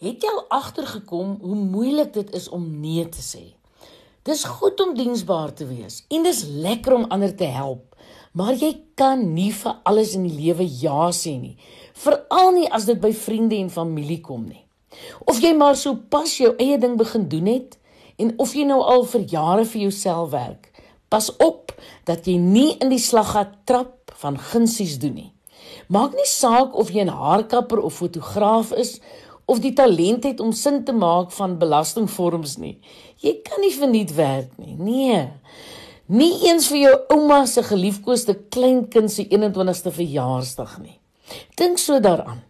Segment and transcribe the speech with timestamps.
[0.00, 3.42] Het jy al agtergekom hoe moeilik dit is om nee te sê?
[4.24, 7.98] Dis goed om diensbaar te wees en dis lekker om ander te help,
[8.32, 11.52] maar jy kan nie vir alles in die lewe ja sê nie,
[12.00, 14.64] veral nie as dit by vriende en familie kom nie.
[15.28, 17.76] Of jy maar so pas jou eie ding begin doen het
[18.16, 20.72] en of jy nou al vir jare vir jouself werk,
[21.12, 21.76] pas op
[22.08, 25.32] dat jy nie in die slaggat trap van gunsies doen nie.
[25.92, 29.00] Maak nie saak of jy 'n haarkapper of fotograaf is
[29.50, 32.76] of die talent het om sin te maak van belastingvorms nie.
[33.22, 34.76] Jy kan nie verniet werk nie.
[34.78, 35.24] Nee.
[36.10, 40.96] Nie eens vir jou ouma se geliefkoeste kleinkind se 21ste verjaarsdag nie.
[41.58, 42.42] Dink so daaraan.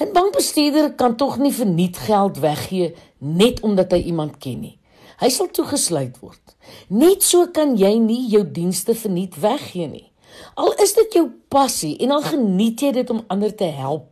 [0.00, 4.78] 'n Bankbestuurder kan tog nie verniet geld weggee net omdat hy iemand ken nie.
[5.20, 6.56] Hy sal toegesluit word.
[6.88, 10.08] Net so kan jy nie jou dienste verniet weggee nie.
[10.54, 14.11] Al is dit jou passie en al geniet jy dit om ander te help,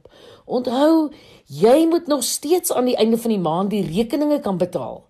[0.51, 1.11] onthou
[1.51, 5.01] Jy moet nog steeds aan die einde van die maand die rekeninge kan betaal.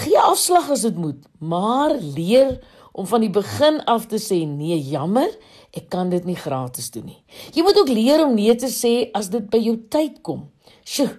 [0.00, 2.56] Gee afslag as dit moet, maar leer
[2.92, 5.30] om van die begin af te sê nee, jammer,
[5.70, 7.20] ek kan dit nie gratis doen nie.
[7.54, 10.48] Jy moet ook leer om nee te sê as dit by jou tyd kom.
[10.82, 11.12] Sjoe,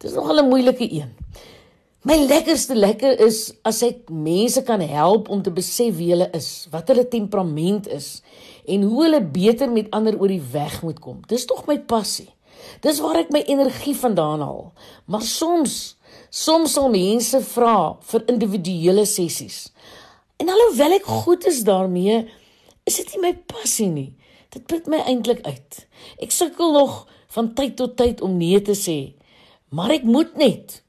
[0.00, 1.12] dis nogal 'n moeilike een.
[2.08, 6.68] My lekkerste lekker is as ek mense kan help om te besef wie hulle is,
[6.70, 8.22] wat hulle temperament is
[8.64, 11.20] en hoe hulle beter met ander oor die weg moet kom.
[11.28, 12.35] Dis tog my passie.
[12.84, 14.72] Dis waar ek my energie vandaan haal.
[15.06, 15.96] Maar soms,
[16.30, 19.66] soms sal mense vra vir individuele sessies.
[20.40, 22.24] En alhoewel ek goed is daarmee,
[22.86, 24.10] is dit nie my passie nie.
[24.54, 25.86] Dit put my eintlik uit.
[26.22, 29.16] Ek sukkel nog van tyd tot tyd om nee te sê,
[29.74, 30.80] maar ek moet net.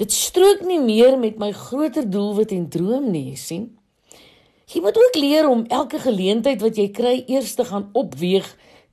[0.00, 3.70] Dit strook nie meer met my groter doelwit en droom nie, sien.
[4.72, 8.46] Jy moet ook leer om elke geleentheid wat jy kry eers te gaan opweeg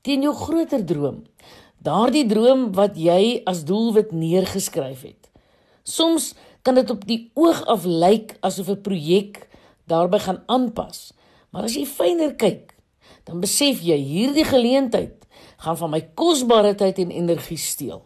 [0.04, 1.24] teen jou groter droom.
[1.80, 5.30] Daardie droom wat jy as doelwit neergeskryf het.
[5.84, 9.48] Soms kan dit op die oog af lyk asof 'n projek
[9.88, 11.14] daarbey gaan aanpas,
[11.50, 12.76] maar as jy fyner kyk,
[13.24, 15.26] dan besef jy hierdie geleentheid
[15.58, 18.04] gaan van my kosbare tyd en energie steel.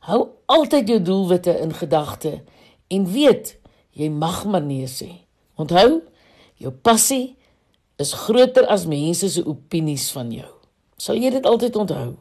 [0.00, 2.42] Hou altyd jou doelwitte in gedagte
[2.88, 3.58] en weet
[3.90, 5.10] jy mag maar nee sê.
[5.54, 6.00] Onthou,
[6.56, 7.36] jou passie
[8.00, 10.48] is groter as mense se opinies van jou.
[10.96, 12.16] Sal jy dit altyd onthou?